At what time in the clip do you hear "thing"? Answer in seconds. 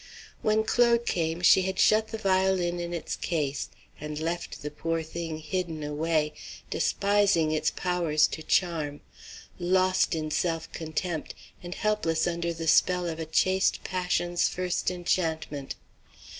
5.03-5.37